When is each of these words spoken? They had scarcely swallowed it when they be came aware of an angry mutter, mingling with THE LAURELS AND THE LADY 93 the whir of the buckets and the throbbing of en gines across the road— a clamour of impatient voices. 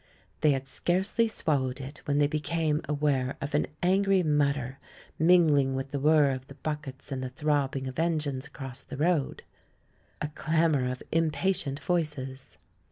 They 0.39 0.53
had 0.53 0.67
scarcely 0.67 1.27
swallowed 1.27 1.79
it 1.79 1.99
when 2.05 2.17
they 2.17 2.25
be 2.25 2.39
came 2.39 2.81
aware 2.89 3.37
of 3.39 3.53
an 3.53 3.67
angry 3.83 4.23
mutter, 4.23 4.79
mingling 5.19 5.75
with 5.75 5.91
THE 5.91 5.99
LAURELS 5.99 6.17
AND 6.17 6.23
THE 6.23 6.27
LADY 6.27 6.31
93 6.31 6.31
the 6.31 6.33
whir 6.33 6.35
of 6.41 6.47
the 6.47 6.61
buckets 6.95 7.11
and 7.11 7.23
the 7.23 7.29
throbbing 7.29 7.87
of 7.87 7.99
en 7.99 8.17
gines 8.17 8.47
across 8.47 8.81
the 8.83 8.97
road— 8.97 9.43
a 10.23 10.27
clamour 10.29 10.85
of 10.89 11.03
impatient 11.11 11.79
voices. 11.81 12.57